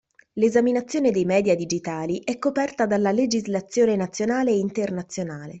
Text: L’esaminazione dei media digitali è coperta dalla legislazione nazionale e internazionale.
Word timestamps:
L’esaminazione 0.33 1.11
dei 1.11 1.25
media 1.25 1.53
digitali 1.55 2.21
è 2.23 2.39
coperta 2.39 2.87
dalla 2.87 3.11
legislazione 3.11 3.95
nazionale 3.95 4.49
e 4.49 4.57
internazionale. 4.57 5.49